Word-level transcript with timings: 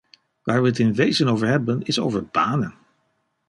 Waar 0.43 0.61
we 0.61 0.67
het 0.67 0.79
in 0.79 0.93
wezen 0.93 1.27
over 1.27 1.47
hebben 1.47 1.81
is 1.81 1.99
over 1.99 2.25
banen. 2.25 2.75